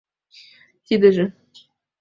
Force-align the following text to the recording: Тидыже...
Тидыже... 0.85 1.25